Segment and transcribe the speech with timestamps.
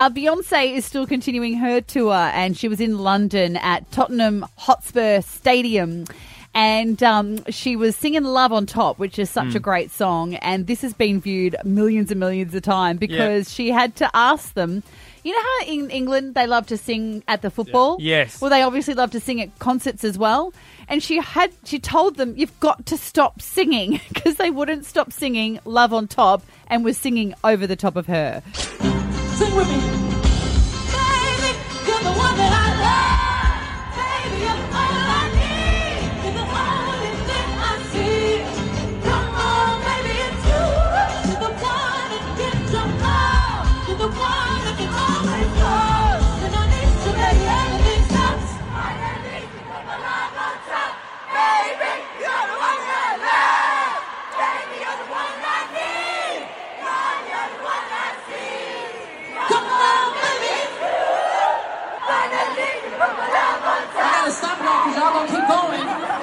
[0.00, 5.22] Uh, Beyonce is still continuing her tour, and she was in London at Tottenham Hotspur
[5.22, 6.04] Stadium.
[6.54, 10.34] And um, she was singing Love on Top, which is such a great song.
[10.36, 14.54] And this has been viewed millions and millions of times because she had to ask
[14.54, 14.84] them.
[15.24, 17.96] You know how in England they love to sing at the football?
[17.98, 18.40] Yes.
[18.40, 20.54] Well, they obviously love to sing at concerts as well.
[20.88, 25.12] And she had she told them you've got to stop singing because they wouldn't stop
[25.12, 28.44] singing Love on Top and was singing over the top of her.
[29.38, 30.07] Sing with me.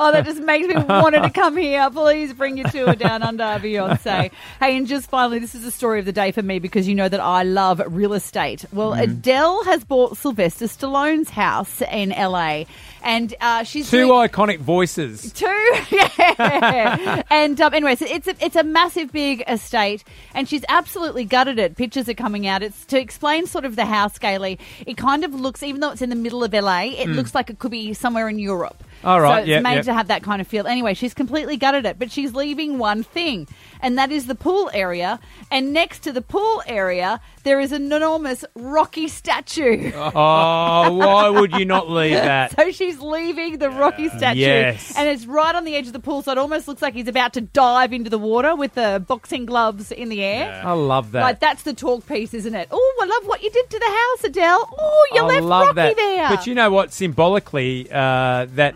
[0.00, 1.90] Oh, that just makes me want to come here.
[1.90, 4.30] Please bring your tour down under Beyonce.
[4.60, 6.94] Hey, and just finally, this is the story of the day for me because you
[6.94, 8.64] know that I love real estate.
[8.72, 12.64] Well, Adele has bought Sylvester Stallone's house in LA,
[13.04, 15.32] and uh, she's Two doing- iconic voices.
[15.32, 15.46] Two,
[15.90, 17.22] yeah.
[17.30, 20.02] and um, anyway, so it's a, it's a massive, big estate,
[20.34, 21.76] and she's absolutely gutted it.
[21.76, 22.62] Pictures are coming out.
[22.62, 24.58] It's to explain sort of the house, Gailey.
[24.86, 27.50] It kind of looks, even though it's in the middle of LA, it looks like
[27.50, 28.82] it could be somewhere in Europe.
[29.04, 29.82] All right, so it's yeah, made yeah.
[29.82, 30.66] to have that kind of feel.
[30.66, 33.46] Anyway, she's completely gutted it, but she's leaving one thing,
[33.80, 35.20] and that is the pool area.
[35.50, 39.92] And next to the pool area, there is an enormous Rocky statue.
[40.14, 42.54] Oh, why would you not leave that?
[42.56, 44.94] So she's leaving the Rocky statue, Yes.
[44.96, 46.22] and it's right on the edge of the pool.
[46.22, 49.46] So it almost looks like he's about to dive into the water with the boxing
[49.46, 50.62] gloves in the air.
[50.64, 51.22] I love that.
[51.22, 52.68] Like that's the talk piece, isn't it?
[52.70, 54.74] Oh, I love what you did to the house, Adele.
[54.78, 55.96] Oh, you I left love Rocky that.
[55.96, 56.28] there.
[56.28, 56.92] But you know what?
[56.92, 58.74] Symbolically, uh, that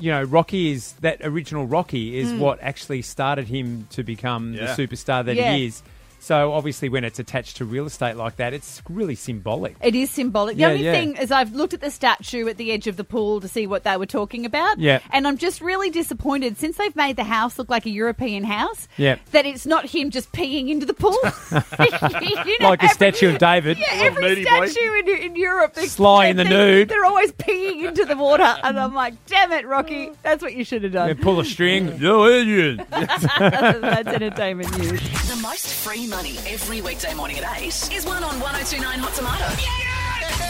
[0.00, 4.74] you know, Rocky is that original Rocky is what actually started him to become Yeah.
[4.74, 5.54] the superstar that Yeah.
[5.54, 5.82] he is.
[6.22, 9.74] So obviously, when it's attached to real estate like that, it's really symbolic.
[9.82, 10.54] It is symbolic.
[10.54, 10.92] The Yeah, only yeah.
[10.92, 13.66] thing is, I've looked at the statue at the edge of the pool to see
[13.66, 14.78] what they were talking about.
[14.78, 15.00] Yeah.
[15.10, 18.86] And I'm just really disappointed since they've made the house look like a European house.
[18.96, 19.16] Yeah.
[19.32, 21.18] That it's not him just peeing into the pool.
[22.46, 23.78] You know, Like a statue of David.
[23.78, 26.88] Yeah, every statue in, in Europe, they, Sly in the they- nude.
[26.88, 30.64] They're always peeing into the water, and I'm like, damn it, Rocky, that's what you
[30.64, 31.16] should have Yeah, done.
[31.18, 31.96] pull a string.
[32.00, 32.84] Yo, Adrian.
[32.90, 35.00] that's entertainment news.
[35.42, 40.01] Most free money every weekday morning at 8 is one on 1029 Hot Tomato.